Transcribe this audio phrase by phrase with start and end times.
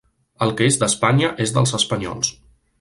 [0.45, 2.35] El que és d'Espanya és dels espanyols.